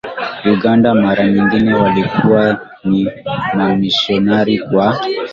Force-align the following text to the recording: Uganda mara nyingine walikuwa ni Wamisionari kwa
Uganda 0.53 0.93
mara 0.95 1.27
nyingine 1.27 1.73
walikuwa 1.73 2.67
ni 2.89 3.07
Wamisionari 3.57 4.59
kwa 4.59 4.99